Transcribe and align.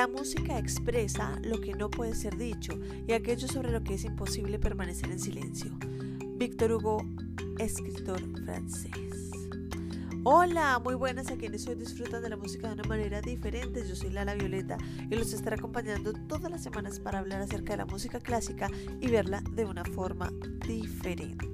La 0.00 0.08
música 0.08 0.58
expresa 0.58 1.38
lo 1.42 1.60
que 1.60 1.74
no 1.74 1.90
puede 1.90 2.14
ser 2.14 2.38
dicho 2.38 2.72
y 3.06 3.12
aquello 3.12 3.46
sobre 3.46 3.70
lo 3.70 3.84
que 3.84 3.92
es 3.92 4.04
imposible 4.06 4.58
permanecer 4.58 5.10
en 5.10 5.20
silencio. 5.20 5.72
Víctor 6.38 6.72
Hugo, 6.72 7.04
escritor 7.58 8.18
francés. 8.42 9.30
Hola, 10.24 10.78
muy 10.82 10.94
buenas 10.94 11.30
a 11.30 11.36
quienes 11.36 11.66
hoy 11.66 11.74
disfrutan 11.74 12.22
de 12.22 12.30
la 12.30 12.38
música 12.38 12.68
de 12.68 12.80
una 12.80 12.84
manera 12.84 13.20
diferente. 13.20 13.86
Yo 13.86 13.94
soy 13.94 14.08
Lala 14.08 14.34
Violeta 14.36 14.78
y 15.10 15.14
los 15.16 15.34
estaré 15.34 15.56
acompañando 15.56 16.14
todas 16.14 16.50
las 16.50 16.62
semanas 16.62 16.98
para 16.98 17.18
hablar 17.18 17.42
acerca 17.42 17.74
de 17.74 17.76
la 17.76 17.86
música 17.86 18.20
clásica 18.20 18.70
y 19.02 19.08
verla 19.08 19.42
de 19.52 19.66
una 19.66 19.84
forma 19.84 20.32
diferente. 20.66 21.46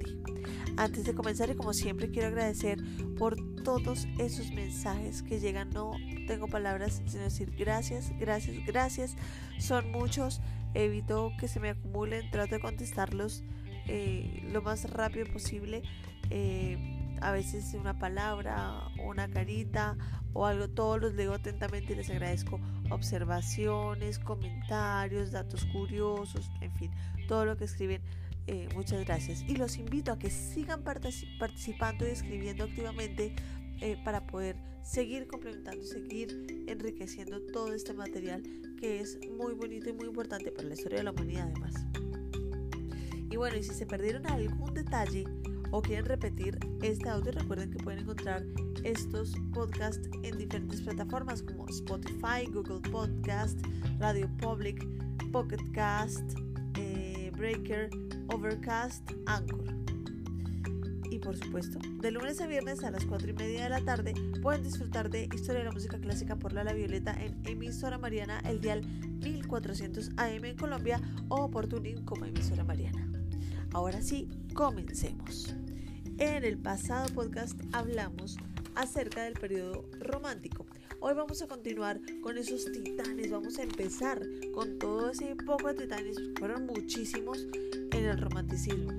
Antes 0.76 1.04
de 1.04 1.14
comenzar 1.14 1.50
y 1.50 1.54
como 1.54 1.72
siempre 1.72 2.10
quiero 2.10 2.28
agradecer 2.28 2.78
por 3.18 3.36
todos 3.62 4.06
esos 4.18 4.50
mensajes 4.52 5.22
que 5.22 5.40
llegan. 5.40 5.70
No 5.70 5.92
tengo 6.26 6.48
palabras 6.48 7.02
sino 7.06 7.22
decir 7.22 7.54
gracias, 7.56 8.12
gracias, 8.18 8.64
gracias. 8.66 9.16
Son 9.58 9.90
muchos. 9.90 10.40
Evito 10.74 11.32
que 11.40 11.48
se 11.48 11.60
me 11.60 11.70
acumulen. 11.70 12.30
Trato 12.30 12.56
de 12.56 12.60
contestarlos 12.60 13.42
eh, 13.88 14.42
lo 14.52 14.62
más 14.62 14.90
rápido 14.90 15.26
posible. 15.32 15.82
Eh, 16.30 16.76
a 17.20 17.30
veces 17.30 17.74
una 17.74 17.98
palabra, 17.98 18.88
una 19.02 19.28
carita 19.28 19.96
o 20.32 20.44
algo, 20.44 20.68
todos 20.68 21.00
los 21.00 21.14
leo 21.14 21.32
atentamente 21.32 21.94
y 21.94 21.96
les 21.96 22.10
agradezco 22.10 22.60
observaciones, 22.90 24.18
comentarios, 24.18 25.32
datos 25.32 25.64
curiosos, 25.66 26.50
en 26.60 26.72
fin, 26.74 26.90
todo 27.26 27.44
lo 27.44 27.56
que 27.56 27.64
escriben. 27.64 28.02
Eh, 28.46 28.68
muchas 28.74 29.04
gracias 29.04 29.44
y 29.48 29.56
los 29.56 29.76
invito 29.76 30.12
a 30.12 30.18
que 30.18 30.30
sigan 30.30 30.84
participando 30.84 32.06
y 32.06 32.10
escribiendo 32.10 32.64
activamente 32.64 33.34
eh, 33.80 33.96
para 34.04 34.26
poder 34.26 34.56
seguir 34.82 35.26
complementando, 35.26 35.84
seguir 35.84 36.64
enriqueciendo 36.68 37.40
todo 37.52 37.72
este 37.72 37.92
material 37.92 38.42
que 38.78 39.00
es 39.00 39.18
muy 39.36 39.54
bonito 39.54 39.90
y 39.90 39.92
muy 39.92 40.06
importante 40.06 40.52
para 40.52 40.68
la 40.68 40.74
historia 40.74 40.98
de 40.98 41.04
la 41.04 41.10
humanidad 41.10 41.48
además. 41.50 41.74
Y 43.28 43.36
bueno, 43.36 43.56
y 43.56 43.64
si 43.64 43.74
se 43.74 43.84
perdieron 43.84 44.26
algún 44.28 44.72
detalle, 44.72 45.24
o 45.70 45.82
quieren 45.82 46.04
repetir 46.06 46.58
este 46.82 47.08
audio, 47.08 47.32
recuerden 47.32 47.70
que 47.70 47.78
pueden 47.78 48.00
encontrar 48.00 48.44
estos 48.84 49.34
podcasts 49.52 50.08
en 50.22 50.38
diferentes 50.38 50.80
plataformas 50.80 51.42
como 51.42 51.66
Spotify, 51.68 52.46
Google 52.50 52.80
Podcast, 52.90 53.58
Radio 53.98 54.28
Public, 54.38 54.86
Pocket 55.32 55.60
Cast, 55.72 56.38
eh, 56.78 57.32
Breaker, 57.36 57.90
Overcast, 58.28 59.10
Anchor. 59.26 59.64
Y 61.10 61.18
por 61.18 61.36
supuesto, 61.36 61.78
de 62.00 62.10
lunes 62.10 62.40
a 62.40 62.46
viernes 62.46 62.84
a 62.84 62.90
las 62.90 63.04
4 63.06 63.30
y 63.30 63.32
media 63.32 63.64
de 63.64 63.70
la 63.70 63.80
tarde 63.80 64.14
pueden 64.42 64.62
disfrutar 64.62 65.08
de 65.08 65.24
Historia 65.24 65.60
de 65.60 65.64
la 65.64 65.72
Música 65.72 65.98
Clásica 65.98 66.36
por 66.36 66.52
La 66.52 66.72
Violeta 66.72 67.12
en 67.12 67.40
emisora 67.46 67.98
Mariana, 67.98 68.40
el 68.40 68.60
dial 68.60 68.84
1400 68.84 70.10
AM 70.16 70.44
en 70.44 70.56
Colombia 70.56 71.00
o 71.28 71.50
por 71.50 71.68
Tuning 71.68 72.04
como 72.04 72.24
emisora 72.24 72.64
Mariana. 72.64 73.08
Ahora 73.72 74.02
sí, 74.02 74.28
comencemos. 74.54 75.54
En 76.18 76.44
el 76.44 76.58
pasado 76.58 77.12
podcast 77.14 77.60
hablamos 77.72 78.36
acerca 78.74 79.24
del 79.24 79.34
periodo 79.34 79.84
romántico. 80.00 80.66
Hoy 81.00 81.14
vamos 81.14 81.42
a 81.42 81.46
continuar 81.46 82.00
con 82.22 82.38
esos 82.38 82.70
titanes, 82.72 83.30
vamos 83.30 83.58
a 83.58 83.62
empezar 83.62 84.20
con 84.54 84.78
todo 84.78 85.10
ese 85.10 85.36
poco 85.36 85.68
de 85.68 85.74
titanes, 85.74 86.16
fueron 86.38 86.66
muchísimos 86.66 87.46
en 87.96 88.04
el 88.06 88.18
romanticismo. 88.18 88.92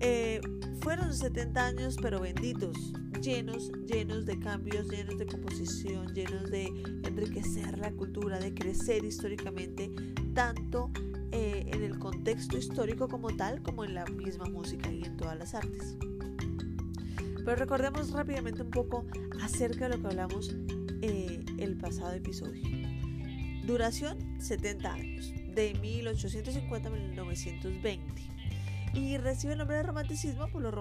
Eh, 0.00 0.40
fueron 0.80 1.12
70 1.14 1.64
años, 1.64 1.96
pero 2.00 2.20
benditos, 2.20 2.92
llenos, 3.20 3.72
llenos 3.86 4.26
de 4.26 4.38
cambios, 4.38 4.88
llenos 4.88 5.18
de 5.18 5.26
composición, 5.26 6.12
llenos 6.14 6.50
de 6.50 6.66
enriquecer 7.04 7.78
la 7.78 7.90
cultura, 7.92 8.38
de 8.38 8.52
crecer 8.52 9.04
históricamente, 9.04 9.90
tanto 10.34 10.90
eh, 11.32 11.64
en 11.72 11.82
el 11.82 11.98
contexto 11.98 12.58
histórico 12.58 13.08
como 13.08 13.34
tal, 13.34 13.62
como 13.62 13.84
en 13.84 13.94
la 13.94 14.04
misma 14.04 14.44
música 14.44 14.92
y 14.92 15.02
en 15.02 15.16
todas 15.16 15.38
las 15.38 15.54
artes. 15.54 15.96
Pero 17.44 17.56
recordemos 17.56 18.10
rápidamente 18.10 18.62
un 18.62 18.70
poco 18.70 19.06
acerca 19.42 19.88
de 19.88 19.96
lo 19.96 20.02
que 20.02 20.08
hablamos 20.08 20.54
eh, 21.02 21.44
el 21.58 21.76
pasado 21.76 22.12
episodio. 22.12 22.62
Duración 23.66 24.18
70 24.40 24.92
años, 24.92 25.32
de 25.54 25.74
1850 25.74 26.88
a 26.88 26.92
1920. 26.92 28.22
Y 28.94 29.16
recibe 29.18 29.54
el 29.54 29.58
nombre 29.58 29.76
de 29.76 29.82
romanticismo 29.82 30.46
por 30.48 30.62
los 30.62 30.72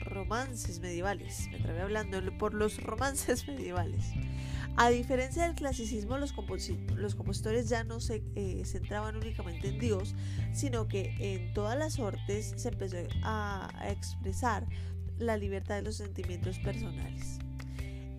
romances 0.00 0.80
medievales. 0.80 1.48
Me 1.50 1.58
trabé 1.58 1.82
hablando 1.82 2.20
por 2.38 2.54
los 2.54 2.82
romances 2.82 3.46
medievales. 3.48 4.12
A 4.76 4.88
diferencia 4.88 5.42
del 5.42 5.54
clasicismo, 5.54 6.16
los, 6.16 6.32
compositores 6.32 7.68
ya 7.68 7.84
no 7.84 8.00
se 8.00 8.22
eh, 8.34 8.62
centraban 8.64 9.16
únicamente 9.16 9.68
en 9.68 9.78
Dios, 9.78 10.14
sino 10.52 10.88
que 10.88 11.14
en 11.18 11.52
todas 11.52 11.78
las 11.78 11.98
artes 11.98 12.54
se 12.56 12.68
empezó 12.68 12.96
a 13.22 13.68
expresar 13.88 14.66
la 15.18 15.36
libertad 15.36 15.76
de 15.76 15.82
los 15.82 15.96
sentimientos 15.96 16.58
personales. 16.60 17.40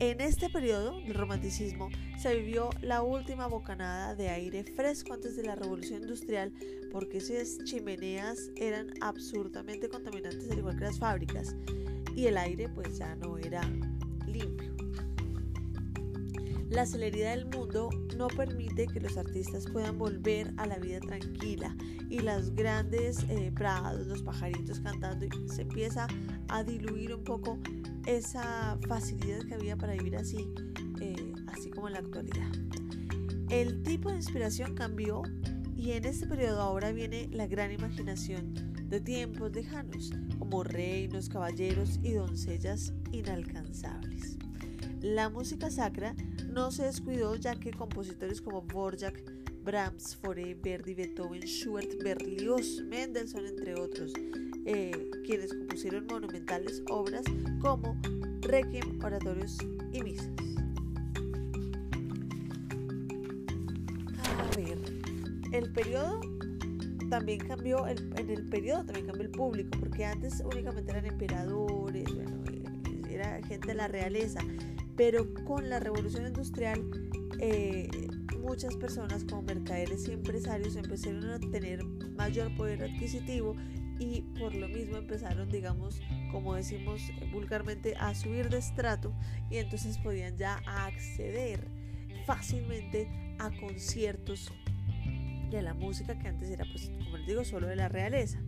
En 0.02 0.20
este 0.20 0.50
periodo 0.50 1.00
del 1.02 1.14
romanticismo 1.14 1.90
se 2.18 2.36
vivió 2.36 2.72
la 2.82 3.04
última 3.04 3.46
bocanada 3.46 4.16
de 4.16 4.30
aire 4.30 4.64
fresco 4.64 5.14
antes 5.14 5.36
de 5.36 5.44
la 5.44 5.54
revolución 5.54 6.02
industrial 6.02 6.52
porque 6.92 7.20
esas 7.20 7.64
chimeneas 7.66 8.50
eran 8.56 8.96
absurdamente 9.02 9.90
contaminantes 9.90 10.50
al 10.50 10.58
igual 10.58 10.76
que 10.76 10.86
las 10.86 10.98
fábricas 10.98 11.56
y 12.16 12.26
el 12.26 12.40
aire 12.40 12.68
pues 12.68 12.98
ya 12.98 13.14
no 13.14 13.38
era 13.38 13.62
limpio. 14.26 14.74
La 16.72 16.88
celeridad 16.88 17.36
del 17.36 17.46
mundo 17.46 17.92
no 18.18 18.28
permite 18.28 18.88
que 18.88 19.02
los 19.02 19.18
artistas 19.18 19.68
puedan 19.72 20.00
volver 20.00 20.52
a 20.58 20.66
la 20.66 20.80
vida 20.80 21.00
tranquila 21.00 21.76
y 22.10 22.22
las 22.22 22.56
grandes 22.56 23.24
eh, 23.30 23.52
prados, 23.54 24.08
los 24.08 24.24
pajaritos 24.24 24.80
cantando, 24.80 25.28
se 25.46 25.62
empieza 25.62 26.08
a 26.48 26.64
diluir 26.64 27.14
un 27.14 27.24
poco 27.24 27.60
esa 28.06 28.78
facilidad 28.88 29.42
que 29.48 29.56
había 29.56 29.78
para 29.78 29.94
vivir 29.94 30.18
así, 30.18 30.48
eh, 31.00 31.34
así 31.48 31.70
como 31.70 31.88
en 31.88 31.94
la 31.94 32.00
actualidad. 32.00 32.52
El 33.50 33.84
tipo 33.84 34.10
de 34.10 34.16
inspiración 34.16 34.76
cambió 34.76 35.24
y 35.76 35.92
en 35.92 36.06
este 36.06 36.28
periodo 36.28 36.62
ahora 36.62 36.92
viene 36.92 37.28
la 37.32 37.48
gran 37.48 37.72
imaginación 37.72 38.54
de 38.90 39.00
tiempos 39.00 39.52
lejanos, 39.54 40.12
como 40.38 40.64
reinos, 40.64 41.30
caballeros 41.30 42.00
y 42.04 42.14
doncellas 42.14 42.94
inalcanzables. 43.12 44.38
La 45.02 45.30
música 45.30 45.72
sacra 45.72 46.16
no 46.50 46.72
se 46.72 46.84
descuidó 46.84 47.36
ya 47.36 47.56
que 47.56 47.72
compositores 47.72 48.42
como 48.42 48.62
Borjak, 48.62 49.24
Brahms, 49.64 50.16
Fauré, 50.16 50.56
Verdi, 50.56 50.94
Beethoven, 50.94 51.42
Schubert, 51.44 52.02
Berlioz, 52.04 52.82
Mendelssohn, 52.88 53.46
entre 53.46 53.80
otros, 53.80 54.14
eh, 54.66 55.10
quienes 55.26 55.54
compusieron 55.54 56.06
monumentales 56.08 56.84
obras 56.90 57.24
como 57.60 58.00
Requiem, 58.42 59.00
oratorios 59.04 59.58
y 59.94 60.02
misas. 60.02 60.30
A 64.28 64.56
ver, 64.56 64.78
el 65.52 65.72
periodo 65.72 66.22
también 67.10 67.40
cambió, 67.40 67.88
en 67.88 68.14
el 68.16 68.48
periodo 68.48 68.86
también 68.86 69.08
cambió 69.08 69.24
el 69.24 69.32
público, 69.32 69.78
porque 69.80 70.06
antes 70.06 70.42
únicamente 70.46 70.92
eran 70.92 71.06
emperadores, 71.06 72.08
eh, 72.10 73.02
era 73.10 73.42
gente 73.44 73.68
de 73.68 73.76
la 73.76 73.88
realeza, 73.88 74.40
pero 74.96 75.34
con 75.46 75.70
la 75.70 75.80
revolución 75.80 76.26
industrial 76.28 76.82
eh, 77.40 77.90
muchas 78.40 78.76
personas 78.76 79.24
como 79.24 79.42
mercaderes 79.44 80.08
y 80.08 80.14
empresarios 80.14 80.76
empezaron 80.76 81.30
a 81.30 81.40
tener 81.40 81.84
mayor 82.16 82.56
poder 82.56 82.84
adquisitivo 82.84 83.56
y 84.02 84.24
por 84.40 84.56
lo 84.56 84.68
mismo 84.68 84.98
empezaron, 84.98 85.52
digamos, 85.52 86.02
como 86.32 86.56
decimos 86.56 87.04
vulgarmente, 87.32 87.96
a 87.98 88.16
subir 88.16 88.50
de 88.50 88.58
estrato 88.58 89.14
y 89.52 89.58
entonces 89.58 90.00
podían 90.00 90.38
ya 90.38 90.60
acceder 90.66 91.68
fácilmente 92.26 93.08
a 93.38 93.52
conciertos 93.60 94.52
de 95.52 95.62
la 95.62 95.76
música 95.76 96.18
que 96.18 96.30
antes 96.30 96.50
era, 96.50 96.66
pues, 96.72 96.90
como 96.90 97.18
les 97.18 97.28
digo, 97.28 97.46
solo 97.46 97.68
de 97.68 97.76
la 97.76 97.90
realeza. 97.90 98.40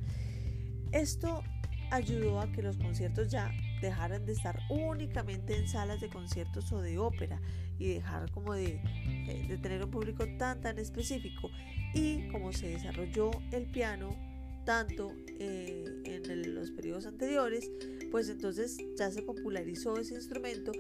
Esto 0.92 1.44
ayudó 1.92 2.40
a 2.40 2.52
que 2.52 2.64
los 2.64 2.78
conciertos 2.78 3.30
ya 3.30 3.52
dejaran 3.80 4.26
de 4.26 4.32
estar 4.32 4.60
únicamente 4.72 5.56
en 5.56 5.68
salas 5.68 6.02
de 6.02 6.10
conciertos 6.10 6.72
o 6.72 6.82
de 6.82 6.98
ópera 6.98 7.40
y 7.78 7.90
dejar 7.90 8.32
como 8.32 8.54
de, 8.54 8.82
eh, 9.06 9.46
de 9.48 9.58
tener 9.60 9.84
un 9.84 9.92
público 9.92 10.26
tan 10.38 10.62
tan 10.62 10.80
específico 10.80 11.52
y 11.94 12.28
como 12.30 12.54
se 12.54 12.70
desarrolló 12.70 13.30
el 13.52 13.66
piano 13.66 14.33
tanto 14.66 15.14
eh, 15.40 15.86
en 16.06 16.56
los 16.56 16.72
periodos 16.72 17.06
anteriores 17.06 17.70
pues 18.12 18.30
entonces 18.30 18.78
ya 18.98 19.10
se 19.12 19.22
popularizó 19.22 19.98
ese 19.98 20.16
instrumento 20.16 20.72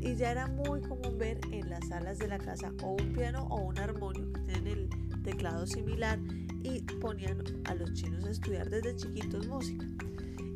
y 0.00 0.14
ya 0.16 0.30
era 0.32 0.46
muy 0.46 0.80
común 0.80 1.18
ver 1.18 1.38
en 1.52 1.68
las 1.68 1.88
salas 1.88 2.18
de 2.18 2.28
la 2.28 2.38
casa 2.38 2.72
o 2.82 2.92
un 2.92 3.12
piano 3.12 3.46
o 3.50 3.60
un 3.60 3.78
armonio 3.78 4.32
que 4.32 4.40
tienen 4.40 4.66
el 4.66 5.22
teclado 5.22 5.66
similar 5.66 6.18
y 6.62 6.80
ponían 7.00 7.42
a 7.64 7.74
los 7.74 7.92
chinos 7.92 8.24
a 8.24 8.30
estudiar 8.30 8.70
desde 8.70 8.96
chiquitos 8.96 9.46
música 9.46 9.86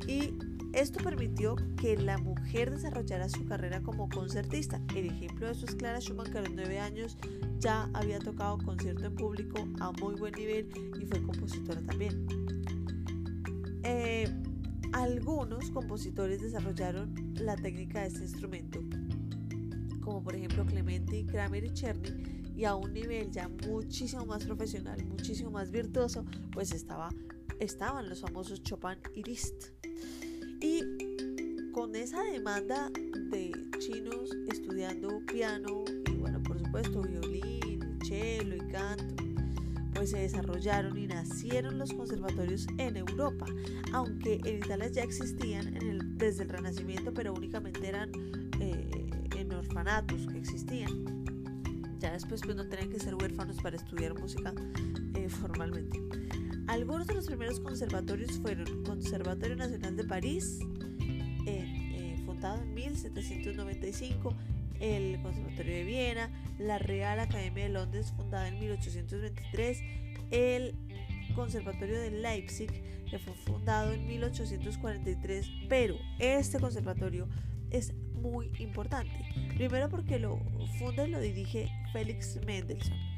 y 0.07 0.35
Esto 0.73 1.05
permitió 1.05 1.57
que 1.77 1.97
la 1.99 2.17
mujer 2.17 2.71
desarrollara 2.71 3.29
su 3.29 3.45
carrera 3.45 3.83
como 3.83 4.09
concertista. 4.09 4.81
El 4.97 5.07
ejemplo 5.07 5.47
de 5.47 5.53
eso 5.53 5.67
es 5.67 5.75
Clara 5.75 6.01
Schumann, 6.01 6.33
que 6.33 6.39
a 6.39 6.41
los 6.41 6.55
nueve 6.55 6.81
años 6.81 7.19
ya 7.59 7.91
había 7.93 8.19
tocado 8.19 8.57
concierto 8.57 9.05
en 9.05 9.15
público 9.15 9.69
a 9.81 9.93
muy 9.93 10.15
buen 10.15 10.33
nivel 10.33 10.69
y 10.99 11.05
fue 11.05 11.23
compositora 11.23 11.83
también. 11.83 12.62
Eh, 13.95 14.27
algunos 14.95 15.71
compositores 15.71 16.41
desarrollaron 16.41 17.35
la 17.35 17.57
técnica 17.57 18.01
de 18.01 18.07
este 18.07 18.23
instrumento, 18.23 18.81
como 20.01 20.23
por 20.23 20.35
ejemplo 20.35 20.65
Clementi, 20.65 21.27
Kramer 21.27 21.67
y 21.67 21.75
Czerny, 21.75 22.53
y 22.57 22.65
a 22.65 22.75
un 22.75 22.95
nivel 22.95 23.31
ya 23.31 23.51
muchísimo 23.69 24.25
más 24.25 24.45
profesional, 24.45 25.05
muchísimo 25.05 25.51
más 25.51 25.71
virtuoso, 25.71 26.25
pues 26.53 26.73
estaba, 26.73 27.11
estaban 27.61 28.09
los 28.09 28.23
famosos 28.23 28.63
Chopin 28.63 28.97
y 29.15 29.25
Liszt. 29.25 29.67
Y 30.63 30.81
con 31.73 31.95
esa 31.95 32.23
demanda 32.25 32.91
de 33.31 33.53
chinos 33.79 34.31
estudiando 34.51 35.21
piano 35.27 35.85
y 36.11 36.17
bueno, 36.17 36.43
por 36.43 36.59
supuesto 36.59 37.03
violín, 37.03 37.99
cello 38.03 38.57
y 38.57 38.73
canto, 38.73 39.32
pues 39.95 40.11
se 40.11 40.19
desarrollaron 40.19 40.97
y 40.97 41.07
nacieron 41.07 41.79
los 41.79 41.93
conservatorios 41.93 42.67
en 42.79 42.97
Europa, 42.97 43.47
aunque 43.93 44.41
en 44.45 44.59
Italia 44.59 44.89
ya 44.89 45.03
existían 45.03 45.79
desde 46.17 46.45
el 46.45 46.49
Renacimiento, 46.49 47.13
pero 47.13 47.35
únicamente 47.35 47.87
eran 47.87 48.11
eh, 48.61 49.07
en 49.37 49.53
orfanatos 49.53 50.27
que 50.27 50.39
existían. 50.39 51.25
Ya 51.99 52.13
después 52.13 52.41
pues 52.43 52.57
no 52.57 52.67
tenían 52.69 52.91
que 52.91 52.99
ser 52.99 53.15
huérfanos 53.15 53.59
para 53.63 53.77
estudiar 53.77 54.19
música 54.19 54.53
eh, 55.15 55.29
formalmente. 55.29 56.01
Algunos 56.67 57.07
de 57.07 57.15
los 57.15 57.27
primeros 57.27 57.61
conservatorios 57.61 58.33
fueron 58.41 58.83
Conservatorio 58.85 59.57
Nacional 59.57 59.97
de 59.97 60.05
París, 60.05 60.59
eh, 61.47 62.21
fundado 62.25 62.63
en 62.63 62.75
1795, 62.75 64.35
el 64.83 65.19
Conservatorio 65.23 65.77
de 65.77 65.85
Viena, 65.85 66.31
la 66.59 66.79
Real 66.79 67.21
Academia 67.21 67.65
de 67.65 67.71
Londres, 67.71 68.13
fundada 68.15 68.49
en 68.49 68.59
1823, 68.59 69.83
el 70.31 70.75
Conservatorio 71.35 71.99
de 72.01 72.11
Leipzig, 72.11 72.71
que 73.09 73.19
fue 73.19 73.33
fundado 73.35 73.93
en 73.93 74.07
1843, 74.07 75.51
pero 75.69 75.97
este 76.19 76.59
conservatorio 76.59 77.29
es 77.71 77.95
muy 77.95 78.51
importante. 78.59 79.13
Primero 79.57 79.89
porque 79.89 80.19
lo 80.19 80.39
funda 80.79 81.07
y 81.07 81.11
lo 81.11 81.21
dirige 81.21 81.71
Félix 81.93 82.39
Mendelssohn 82.45 83.12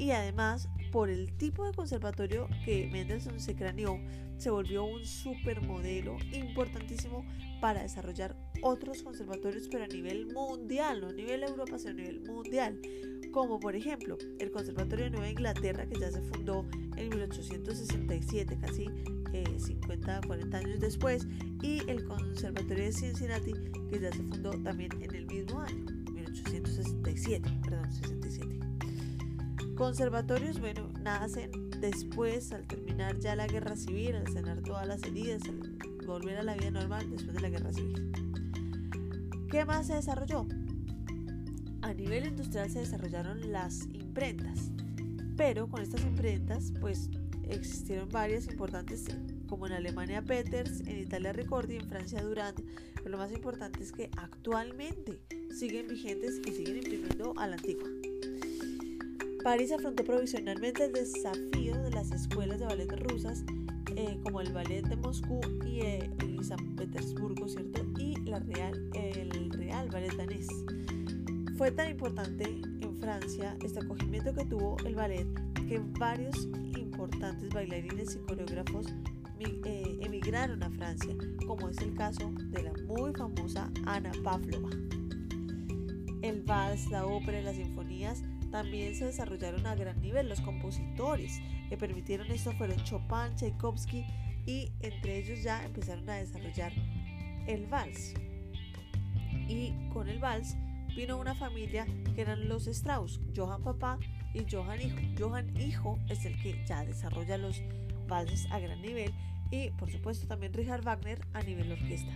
y 0.00 0.12
además 0.12 0.68
por 0.90 1.10
el 1.10 1.36
tipo 1.36 1.64
de 1.66 1.74
conservatorio 1.74 2.48
que 2.64 2.88
Mendelssohn 2.90 3.38
se 3.38 3.54
craneó, 3.54 3.98
se 4.38 4.50
volvió 4.50 4.84
un 4.84 5.04
supermodelo 5.04 6.16
importantísimo 6.32 7.24
para 7.60 7.82
desarrollar 7.82 8.34
otros 8.62 9.02
conservatorios, 9.02 9.68
pero 9.70 9.84
a 9.84 9.86
nivel 9.86 10.32
mundial, 10.32 11.02
no 11.02 11.08
a 11.08 11.12
nivel 11.12 11.42
Europa, 11.42 11.78
sino 11.78 11.90
a 11.90 11.94
nivel 11.94 12.20
mundial. 12.22 12.80
Como 13.30 13.60
por 13.60 13.76
ejemplo 13.76 14.16
el 14.38 14.50
Conservatorio 14.50 15.04
de 15.04 15.10
Nueva 15.10 15.30
Inglaterra, 15.30 15.86
que 15.86 16.00
ya 16.00 16.10
se 16.10 16.22
fundó 16.22 16.66
en 16.96 17.10
1867, 17.10 18.58
casi 18.58 18.86
50, 19.58 20.16
eh, 20.16 20.20
40 20.26 20.58
años 20.58 20.80
después, 20.80 21.28
y 21.62 21.82
el 21.88 22.04
Conservatorio 22.04 22.84
de 22.84 22.92
Cincinnati, 22.92 23.52
que 23.90 24.00
ya 24.00 24.10
se 24.10 24.22
fundó 24.22 24.50
también 24.62 24.90
en 25.02 25.14
el 25.14 25.26
mismo 25.26 25.60
año, 25.60 25.84
1867, 26.10 27.48
perdón, 27.62 27.92
67. 27.92 28.69
Conservatorios, 29.80 30.60
bueno, 30.60 30.92
nacen 31.00 31.70
después, 31.80 32.52
al 32.52 32.66
terminar 32.66 33.18
ya 33.18 33.34
la 33.34 33.46
guerra 33.46 33.76
civil, 33.76 34.14
al 34.14 34.28
sanar 34.30 34.60
todas 34.60 34.86
las 34.86 35.02
heridas, 35.04 35.40
al 35.48 36.06
volver 36.06 36.36
a 36.36 36.42
la 36.42 36.54
vida 36.54 36.70
normal 36.70 37.08
después 37.08 37.34
de 37.34 37.40
la 37.40 37.48
guerra 37.48 37.72
civil. 37.72 38.12
¿Qué 39.50 39.64
más 39.64 39.86
se 39.86 39.94
desarrolló? 39.94 40.46
A 41.80 41.94
nivel 41.94 42.26
industrial 42.26 42.70
se 42.70 42.80
desarrollaron 42.80 43.52
las 43.52 43.86
imprentas, 43.86 44.70
pero 45.38 45.66
con 45.66 45.80
estas 45.80 46.02
imprentas, 46.02 46.74
pues 46.78 47.08
existieron 47.48 48.10
varias 48.10 48.48
importantes, 48.48 49.06
como 49.48 49.66
en 49.66 49.72
Alemania 49.72 50.20
Peters, 50.20 50.80
en 50.80 50.98
Italia 50.98 51.32
Ricordi, 51.32 51.76
en 51.76 51.88
Francia 51.88 52.22
Durand, 52.22 52.62
pero 52.96 53.08
lo 53.08 53.16
más 53.16 53.32
importante 53.32 53.82
es 53.82 53.92
que 53.92 54.10
actualmente 54.18 55.22
siguen 55.58 55.88
vigentes 55.88 56.38
y 56.46 56.50
siguen 56.52 56.76
imprimiendo 56.76 57.32
a 57.38 57.46
la 57.46 57.56
antigua. 57.56 57.88
París 59.42 59.72
afrontó 59.72 60.04
provisionalmente 60.04 60.84
el 60.84 60.92
desafío 60.92 61.80
de 61.82 61.90
las 61.90 62.10
escuelas 62.10 62.60
de 62.60 62.66
ballet 62.66 62.92
rusas, 63.08 63.42
eh, 63.96 64.18
como 64.22 64.40
el 64.40 64.52
ballet 64.52 64.86
de 64.86 64.96
Moscú 64.96 65.40
y, 65.64 65.80
eh, 65.80 66.10
San 66.42 66.74
Petersburgo, 66.76 67.48
¿cierto? 67.48 67.82
Y 67.98 68.16
la 68.24 68.38
Real, 68.40 68.90
el 68.94 69.50
Real 69.50 69.88
Ballet 69.90 70.14
danés. 70.16 70.48
Fue 71.56 71.70
tan 71.70 71.90
importante 71.90 72.44
en 72.44 72.96
Francia 72.96 73.56
este 73.62 73.80
acogimiento 73.80 74.34
que 74.34 74.44
tuvo 74.46 74.76
el 74.86 74.94
ballet 74.94 75.26
que 75.68 75.80
varios 75.98 76.48
importantes 76.78 77.48
bailarines 77.50 78.16
y 78.16 78.18
coreógrafos 78.20 78.86
eh, 79.38 79.98
emigraron 80.00 80.62
a 80.62 80.70
Francia, 80.70 81.14
como 81.46 81.68
es 81.68 81.78
el 81.78 81.94
caso 81.94 82.32
de 82.50 82.62
la 82.62 82.72
muy 82.86 83.12
famosa 83.12 83.70
Ana 83.86 84.12
Pavlova. 84.24 84.70
El 86.22 86.42
vals, 86.42 86.90
la 86.90 87.06
ópera 87.06 87.40
y 87.40 87.44
las 87.44 87.56
sinfonías 87.56 88.22
también 88.50 88.94
se 88.94 89.06
desarrollaron 89.06 89.66
a 89.66 89.74
gran 89.74 90.00
nivel. 90.00 90.28
Los 90.28 90.40
compositores 90.40 91.40
que 91.68 91.76
permitieron 91.76 92.30
esto 92.30 92.52
fueron 92.52 92.82
Chopin, 92.84 93.34
Tchaikovsky 93.36 94.04
y 94.46 94.72
entre 94.80 95.18
ellos 95.18 95.42
ya 95.42 95.64
empezaron 95.64 96.08
a 96.08 96.16
desarrollar 96.16 96.72
el 97.46 97.66
vals. 97.66 98.14
Y 99.48 99.72
con 99.92 100.08
el 100.08 100.18
vals 100.18 100.56
vino 100.96 101.18
una 101.18 101.34
familia 101.34 101.86
que 102.14 102.22
eran 102.22 102.48
los 102.48 102.66
Strauss, 102.66 103.20
Johann 103.36 103.62
papá 103.62 103.98
y 104.34 104.44
Johann 104.50 104.80
hijo. 104.80 104.98
Johann 105.18 105.56
hijo 105.60 105.98
es 106.08 106.24
el 106.24 106.40
que 106.42 106.64
ya 106.66 106.84
desarrolla 106.84 107.38
los 107.38 107.62
valses 108.06 108.46
a 108.50 108.58
gran 108.58 108.80
nivel 108.82 109.12
y 109.50 109.70
por 109.70 109.90
supuesto 109.90 110.26
también 110.26 110.52
Richard 110.52 110.82
Wagner 110.82 111.20
a 111.32 111.42
nivel 111.42 111.72
orquesta. 111.72 112.12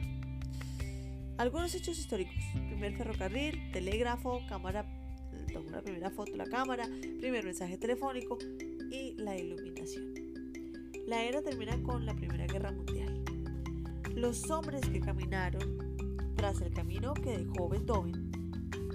Algunos 1.37 1.75
hechos 1.75 1.99
históricos. 1.99 2.37
Primer 2.53 2.97
ferrocarril, 2.97 3.73
telégrafo, 3.73 4.41
cámara 4.49 4.87
la 5.75 5.83
primera 5.83 6.11
foto 6.11 6.37
la 6.37 6.47
cámara, 6.47 6.89
primer 7.19 7.45
mensaje 7.45 7.77
telefónico 7.77 8.39
y 8.91 9.15
la 9.17 9.37
iluminación. 9.37 10.15
La 11.07 11.23
era 11.23 11.43
termina 11.43 11.83
con 11.83 12.07
la 12.07 12.15
Primera 12.15 12.47
Guerra 12.47 12.73
Mundial. 12.73 13.23
Los 14.15 14.51
hombres 14.51 14.81
que 14.87 15.01
caminaron 15.01 16.33
tras 16.37 16.61
el 16.61 16.73
camino 16.73 17.13
que 17.15 17.39
dejó 17.39 17.69
Beethoven 17.69 18.31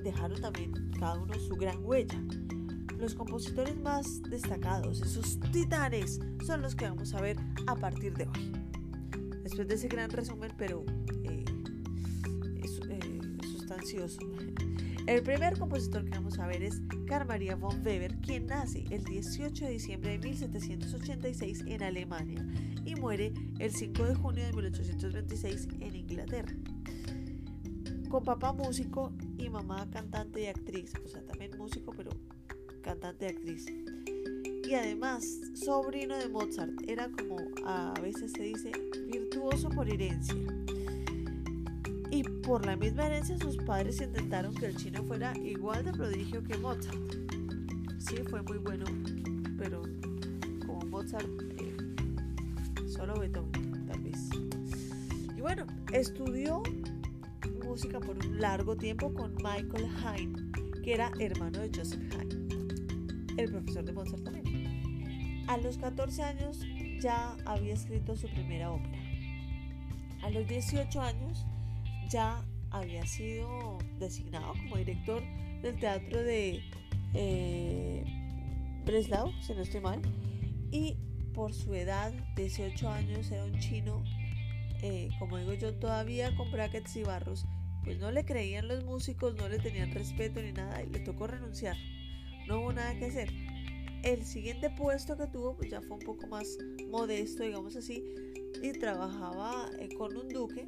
dejaron 0.03 0.39
también 0.41 0.71
cada 0.97 1.19
uno 1.19 1.33
su 1.35 1.55
gran 1.55 1.83
huella. 1.85 2.19
Los 2.97 3.13
compositores 3.13 3.77
más 3.77 4.21
destacados, 4.23 5.01
esos 5.01 5.39
titanes, 5.51 6.19
son 6.45 6.61
los 6.61 6.75
que 6.75 6.85
vamos 6.85 7.13
a 7.13 7.21
ver 7.21 7.37
a 7.67 7.75
partir 7.75 8.13
de 8.13 8.27
hoy. 8.27 8.51
Después 9.43 9.67
de 9.67 9.75
ese 9.75 9.87
gran 9.87 10.09
resumen, 10.09 10.51
pero 10.57 10.83
eh, 11.23 11.45
eh, 12.89 13.19
sustancioso, 13.43 14.19
el 15.09 15.23
primer 15.23 15.57
compositor 15.57 16.05
que 16.05 16.18
ver 16.47 16.63
es 16.63 16.81
Carl 17.07 17.27
Maria 17.27 17.55
von 17.55 17.85
Weber, 17.85 18.15
quien 18.21 18.47
nace 18.47 18.85
el 18.89 19.03
18 19.03 19.65
de 19.65 19.71
diciembre 19.71 20.11
de 20.11 20.19
1786 20.19 21.63
en 21.67 21.83
Alemania 21.83 22.45
y 22.85 22.95
muere 22.95 23.33
el 23.59 23.71
5 23.71 24.03
de 24.05 24.15
junio 24.15 24.45
de 24.45 24.53
1826 24.53 25.67
en 25.79 25.95
Inglaterra. 25.95 26.53
Con 28.09 28.23
papá 28.23 28.53
músico 28.53 29.11
y 29.37 29.49
mamá 29.49 29.87
cantante 29.91 30.41
y 30.41 30.45
actriz, 30.47 30.93
o 31.03 31.07
sea, 31.07 31.23
también 31.25 31.57
músico, 31.57 31.93
pero 31.95 32.11
cantante 32.81 33.25
y 33.25 33.29
actriz. 33.29 33.65
Y 34.67 34.73
además, 34.73 35.25
sobrino 35.53 36.17
de 36.17 36.29
Mozart, 36.29 36.73
era 36.87 37.09
como 37.09 37.37
a 37.65 37.93
veces 38.01 38.31
se 38.31 38.43
dice 38.43 38.71
virtuoso 39.11 39.69
por 39.69 39.89
herencia 39.89 40.35
por 42.49 42.65
la 42.65 42.75
misma 42.75 43.05
herencia 43.05 43.37
sus 43.37 43.57
padres 43.57 44.01
intentaron 44.01 44.55
que 44.55 44.65
el 44.65 44.75
chino 44.75 45.03
fuera 45.03 45.37
igual 45.37 45.85
de 45.85 45.91
prodigio 45.91 46.43
que 46.43 46.57
Mozart. 46.57 46.97
Sí, 47.99 48.15
fue 48.27 48.41
muy 48.41 48.57
bueno, 48.57 48.85
pero 49.55 49.83
como 50.65 50.83
Mozart, 50.87 51.29
eh, 51.59 51.77
solo 52.87 53.19
Beethoven, 53.19 53.85
tal 53.85 54.01
vez. 54.01 54.29
Y 55.37 55.41
bueno, 55.41 55.67
estudió 55.93 56.63
música 57.63 57.99
por 57.99 58.17
un 58.17 58.41
largo 58.41 58.75
tiempo 58.75 59.13
con 59.13 59.35
Michael 59.35 59.87
Haydn, 60.03 60.51
que 60.83 60.95
era 60.95 61.11
hermano 61.19 61.59
de 61.59 61.69
Joseph 61.69 62.01
Haydn, 62.15 62.67
el 63.37 63.51
profesor 63.51 63.85
de 63.85 63.93
Mozart 63.93 64.23
también. 64.23 65.45
A 65.47 65.57
los 65.57 65.77
14 65.77 66.23
años 66.23 66.65
ya 66.99 67.37
había 67.45 67.75
escrito 67.75 68.15
su 68.15 68.27
primera 68.27 68.71
ópera. 68.71 68.97
A 70.23 70.31
los 70.31 70.47
18 70.47 70.99
años 70.99 71.45
ya 72.09 72.43
había 72.71 73.05
sido 73.05 73.77
designado 73.99 74.53
como 74.53 74.77
director 74.77 75.23
del 75.61 75.79
teatro 75.79 76.21
de 76.23 76.61
eh, 77.13 78.03
Breslau, 78.85 79.31
si 79.41 79.53
no 79.53 79.61
estoy 79.61 79.81
mal, 79.81 80.01
y 80.71 80.97
por 81.33 81.53
su 81.53 81.73
edad, 81.73 82.11
18 82.35 82.89
años, 82.89 83.31
era 83.31 83.45
un 83.45 83.57
chino 83.59 84.03
eh, 84.81 85.09
como 85.19 85.37
digo 85.37 85.53
yo, 85.53 85.73
todavía 85.73 86.35
con 86.35 86.51
brackets 86.51 86.95
y 86.95 87.03
barros, 87.03 87.45
pues 87.83 87.99
no 87.99 88.11
le 88.11 88.23
creían 88.23 88.67
los 88.67 88.85
músicos, 88.85 89.35
no 89.35 89.49
le 89.49 89.59
tenían 89.59 89.91
respeto 89.91 90.41
ni 90.41 90.53
nada 90.53 90.81
y 90.81 90.89
le 90.89 90.99
tocó 90.99 91.27
renunciar. 91.27 91.75
No 92.47 92.61
hubo 92.61 92.73
nada 92.73 92.97
que 92.97 93.05
hacer. 93.05 93.29
El 94.03 94.25
siguiente 94.25 94.69
puesto 94.69 95.17
que 95.17 95.27
tuvo 95.27 95.57
pues 95.57 95.69
ya 95.69 95.81
fue 95.81 95.97
un 95.97 96.03
poco 96.03 96.27
más 96.27 96.57
modesto, 96.89 97.43
digamos 97.43 97.75
así, 97.75 98.03
y 98.63 98.71
trabajaba 98.71 99.69
eh, 99.79 99.89
con 99.97 100.15
un 100.15 100.29
duque 100.29 100.65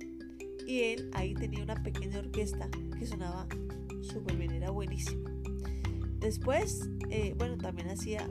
y 0.68 0.82
él 0.82 1.10
ahí 1.14 1.34
tenía 1.34 1.64
una 1.64 1.82
pequeña 1.82 2.20
orquesta 2.20 2.70
que 2.98 3.06
sonaba 3.06 3.48
súper 4.02 4.36
bien, 4.38 4.52
era 4.52 4.72
buenísima. 4.72 5.30
Después, 6.20 6.90
eh, 7.10 7.34
bueno, 7.38 7.58
también 7.58 7.90
hacía 7.90 8.28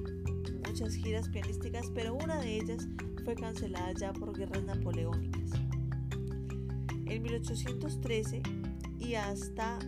muchas 0.66 0.94
giras 0.94 1.28
pianísticas, 1.28 1.90
pero 1.94 2.14
una 2.14 2.40
de 2.40 2.56
ellas 2.56 2.86
fue 3.24 3.34
cancelada 3.34 3.92
ya 3.92 4.12
por 4.12 4.36
guerras 4.36 4.64
napoleónicas. 4.64 5.50
En 7.06 7.22
1813 7.22 8.42
y 9.00 9.14
hasta 9.14 9.78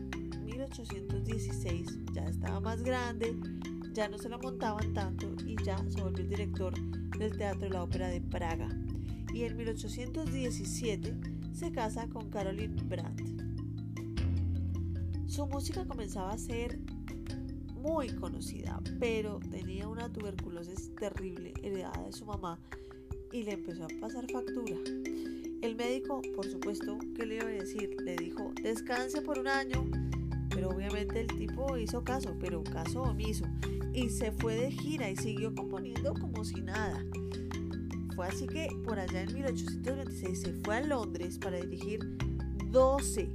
1816 0.44 1.98
ya 2.12 2.24
estaba 2.24 2.60
más 2.60 2.82
grande, 2.82 3.36
ya 3.92 4.08
no 4.08 4.18
se 4.18 4.28
la 4.28 4.38
montaban 4.38 4.92
tanto 4.92 5.34
y 5.46 5.56
ya 5.64 5.78
se 5.88 6.02
volvió 6.02 6.24
el 6.24 6.30
director 6.30 6.74
del 7.18 7.36
Teatro 7.36 7.60
de 7.60 7.70
la 7.70 7.84
Ópera 7.84 8.08
de 8.08 8.20
Praga. 8.20 8.68
Y 9.32 9.44
en 9.44 9.56
1817 9.56 11.14
se 11.52 11.70
casa 11.72 12.08
con 12.08 12.30
Caroline 12.30 12.82
Brandt. 12.84 13.22
Su 15.26 15.46
música 15.46 15.84
comenzaba 15.86 16.32
a 16.32 16.38
ser 16.38 16.78
muy 17.74 18.08
conocida, 18.10 18.80
pero 19.00 19.40
tenía 19.50 19.88
una 19.88 20.08
tuberculosis 20.08 20.94
terrible 20.94 21.52
heredada 21.62 22.04
de 22.04 22.12
su 22.12 22.24
mamá 22.24 22.58
y 23.32 23.42
le 23.42 23.52
empezó 23.52 23.84
a 23.84 24.00
pasar 24.00 24.30
factura. 24.30 24.76
El 25.62 25.76
médico, 25.76 26.22
por 26.34 26.46
supuesto, 26.46 26.98
¿qué 27.16 27.26
le 27.26 27.36
iba 27.36 27.44
a 27.44 27.48
decir? 27.48 27.96
Le 28.02 28.16
dijo, 28.16 28.52
descanse 28.62 29.22
por 29.22 29.38
un 29.38 29.48
año, 29.48 29.88
pero 30.50 30.70
obviamente 30.70 31.20
el 31.20 31.28
tipo 31.28 31.76
hizo 31.76 32.04
caso, 32.04 32.36
pero 32.40 32.62
caso 32.64 33.02
omiso, 33.02 33.46
y 33.94 34.08
se 34.08 34.32
fue 34.32 34.56
de 34.56 34.70
gira 34.70 35.10
y 35.10 35.16
siguió 35.16 35.54
componiendo 35.54 36.14
como 36.14 36.44
si 36.44 36.60
nada. 36.60 37.04
Fue 38.14 38.26
así 38.26 38.46
que 38.46 38.68
por 38.84 38.98
allá 38.98 39.22
en 39.22 39.32
1826 39.32 40.40
se 40.40 40.52
fue 40.64 40.76
a 40.76 40.80
Londres 40.82 41.38
para 41.38 41.60
dirigir 41.60 42.00
12, 42.66 43.30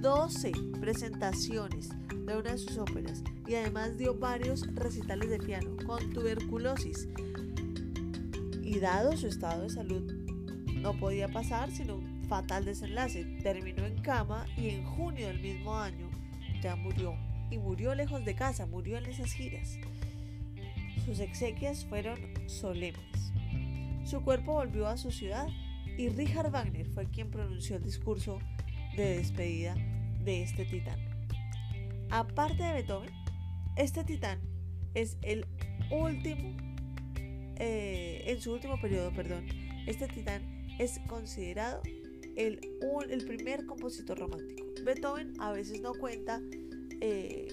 12 0.00 0.52
presentaciones 0.80 1.90
de 2.26 2.36
una 2.36 2.52
de 2.52 2.58
sus 2.58 2.78
óperas 2.78 3.22
y 3.46 3.54
además 3.54 3.98
dio 3.98 4.14
varios 4.14 4.66
recitales 4.74 5.30
de 5.30 5.38
piano 5.38 5.76
con 5.86 6.12
tuberculosis. 6.12 7.08
Y 8.62 8.78
dado 8.78 9.16
su 9.16 9.26
estado 9.26 9.62
de 9.62 9.70
salud, 9.70 10.10
no 10.74 10.98
podía 10.98 11.28
pasar 11.28 11.70
sino 11.70 11.96
un 11.96 12.24
fatal 12.24 12.64
desenlace. 12.64 13.24
Terminó 13.42 13.84
en 13.84 14.00
cama 14.02 14.46
y 14.56 14.70
en 14.70 14.84
junio 14.84 15.26
del 15.26 15.40
mismo 15.40 15.76
año 15.76 16.08
ya 16.62 16.76
murió. 16.76 17.14
Y 17.50 17.58
murió 17.58 17.94
lejos 17.94 18.24
de 18.24 18.34
casa, 18.34 18.66
murió 18.66 18.96
en 18.96 19.06
esas 19.06 19.32
giras. 19.32 19.78
Sus 21.04 21.20
exequias 21.20 21.84
fueron 21.84 22.18
solemnes. 22.46 23.11
Su 24.12 24.22
cuerpo 24.22 24.52
volvió 24.52 24.88
a 24.88 24.98
su 24.98 25.10
ciudad 25.10 25.48
y 25.96 26.10
Richard 26.10 26.50
Wagner 26.50 26.86
fue 26.86 27.06
quien 27.06 27.30
pronunció 27.30 27.76
el 27.76 27.82
discurso 27.82 28.40
de 28.94 29.16
despedida 29.16 29.74
de 30.22 30.42
este 30.42 30.66
titán. 30.66 30.98
Aparte 32.10 32.62
de 32.62 32.74
Beethoven, 32.74 33.08
este 33.78 34.04
titán 34.04 34.38
es 34.92 35.16
el 35.22 35.46
último, 35.90 36.54
eh, 37.56 38.24
en 38.26 38.38
su 38.38 38.52
último 38.52 38.78
periodo, 38.82 39.10
perdón, 39.12 39.46
este 39.86 40.06
titán 40.08 40.42
es 40.78 41.00
considerado 41.08 41.80
el, 42.36 42.60
el 43.08 43.24
primer 43.24 43.64
compositor 43.64 44.18
romántico. 44.18 44.62
Beethoven 44.84 45.40
a 45.40 45.52
veces 45.52 45.80
no 45.80 45.94
cuenta 45.94 46.38
eh, 47.00 47.48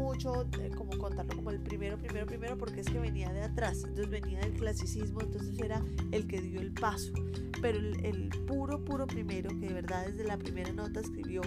mucho 0.00 0.46
eh, 0.58 0.70
como 0.76 0.96
contarlo 0.98 1.36
como 1.36 1.50
el 1.50 1.60
primero, 1.60 1.98
primero, 1.98 2.26
primero, 2.26 2.56
porque 2.56 2.80
es 2.80 2.86
que 2.88 2.98
venía 2.98 3.30
de 3.32 3.42
atrás, 3.42 3.84
entonces 3.84 4.10
venía 4.10 4.40
del 4.40 4.54
clasicismo, 4.54 5.20
entonces 5.20 5.58
era 5.58 5.82
el 6.10 6.26
que 6.26 6.40
dio 6.40 6.60
el 6.60 6.72
paso. 6.72 7.12
Pero 7.60 7.78
el, 7.78 8.04
el 8.04 8.28
puro, 8.46 8.82
puro 8.82 9.06
primero, 9.06 9.50
que 9.60 9.68
de 9.68 9.74
verdad 9.74 10.06
desde 10.06 10.24
la 10.24 10.38
primera 10.38 10.72
nota 10.72 11.00
escribió 11.00 11.42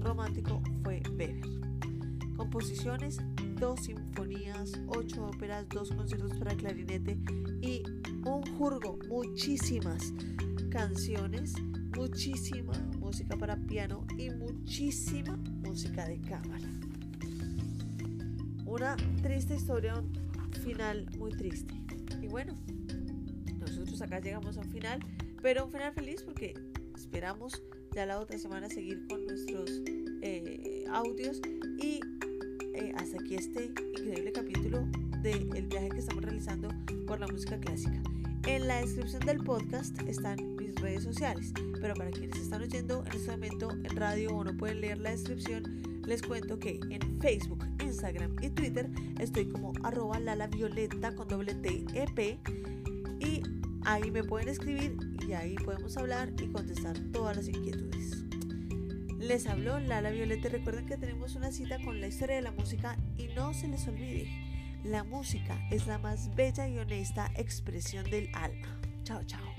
romántico, 0.00 0.62
fue 0.82 1.02
Weber. 1.10 1.40
Composiciones, 2.36 3.18
dos 3.58 3.80
sinfonías, 3.84 4.72
ocho 4.88 5.26
óperas, 5.26 5.66
dos 5.68 5.90
conciertos 5.90 6.36
para 6.36 6.54
clarinete 6.54 7.18
y 7.62 7.82
un 8.24 8.42
jurgo, 8.58 8.98
muchísimas 9.08 10.12
canciones, 10.70 11.54
muchísima 11.96 12.72
música 12.98 13.36
para 13.36 13.56
piano 13.56 14.04
y 14.18 14.30
muchísima 14.30 15.36
música 15.62 16.06
de 16.06 16.20
cámara. 16.20 16.83
Una 18.74 18.96
triste 19.22 19.54
historia, 19.54 19.94
un 19.94 20.12
final 20.64 21.06
muy 21.16 21.30
triste. 21.30 21.72
Y 22.20 22.26
bueno, 22.26 22.54
nosotros 23.60 24.02
acá 24.02 24.18
llegamos 24.18 24.58
a 24.58 24.62
un 24.62 24.68
final, 24.68 24.98
pero 25.40 25.66
un 25.66 25.70
final 25.70 25.92
feliz 25.94 26.22
porque 26.22 26.54
esperamos 26.96 27.62
ya 27.92 28.04
la 28.04 28.18
otra 28.18 28.36
semana 28.36 28.68
seguir 28.68 29.06
con 29.06 29.24
nuestros 29.26 29.70
eh, 30.22 30.86
audios 30.90 31.40
y 31.80 32.00
eh, 32.74 32.92
hasta 32.96 33.20
aquí 33.20 33.36
este 33.36 33.66
increíble 33.66 34.32
capítulo 34.32 34.80
del 35.22 35.68
viaje 35.68 35.90
que 35.90 36.00
estamos 36.00 36.24
realizando 36.24 36.68
por 37.06 37.20
la 37.20 37.28
música 37.28 37.56
clásica. 37.60 38.02
En 38.48 38.66
la 38.66 38.80
descripción 38.80 39.24
del 39.24 39.38
podcast 39.38 39.96
están 40.08 40.56
mis 40.56 40.74
redes 40.80 41.04
sociales, 41.04 41.52
pero 41.80 41.94
para 41.94 42.10
quienes 42.10 42.40
están 42.40 42.62
oyendo 42.62 43.04
en 43.06 43.12
este 43.12 43.30
momento 43.30 43.70
en 43.70 43.96
radio 43.96 44.34
o 44.36 44.42
no 44.42 44.56
pueden 44.56 44.80
leer 44.80 44.98
la 44.98 45.12
descripción, 45.12 45.83
les 46.06 46.22
cuento 46.22 46.58
que 46.58 46.80
en 46.90 47.20
Facebook, 47.20 47.64
Instagram 47.82 48.36
y 48.42 48.50
Twitter 48.50 48.90
estoy 49.18 49.48
como 49.48 49.72
arroba 49.82 50.18
lalavioleta 50.20 51.14
con 51.14 51.28
doble 51.28 51.54
T 51.54 51.84
E 51.94 52.06
P 52.14 52.38
y 53.20 53.42
ahí 53.84 54.10
me 54.10 54.24
pueden 54.24 54.48
escribir 54.48 54.96
y 55.26 55.32
ahí 55.32 55.54
podemos 55.56 55.96
hablar 55.96 56.32
y 56.42 56.48
contestar 56.48 56.98
todas 57.12 57.36
las 57.36 57.48
inquietudes. 57.48 58.24
Les 59.18 59.46
habló 59.46 59.80
Lala 59.80 60.10
Violeta. 60.10 60.50
Recuerden 60.50 60.84
que 60.84 60.98
tenemos 60.98 61.34
una 61.34 61.50
cita 61.50 61.78
con 61.82 62.00
la 62.00 62.08
historia 62.08 62.36
de 62.36 62.42
la 62.42 62.52
música 62.52 62.98
y 63.16 63.28
no 63.34 63.54
se 63.54 63.68
les 63.68 63.88
olvide, 63.88 64.28
la 64.84 65.02
música 65.02 65.58
es 65.70 65.86
la 65.86 65.96
más 65.96 66.34
bella 66.34 66.68
y 66.68 66.78
honesta 66.78 67.30
expresión 67.36 68.04
del 68.10 68.28
alma. 68.34 68.80
Chao, 69.02 69.22
chao. 69.24 69.53